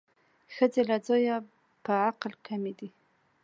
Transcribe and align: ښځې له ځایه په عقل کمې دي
ښځې 0.53 0.81
له 0.89 0.97
ځایه 1.07 1.35
په 1.85 1.91
عقل 2.07 2.31
کمې 2.45 2.73
دي 2.79 2.89